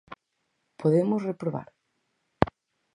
Podemos 0.81 1.21
reprobar. 1.29 1.67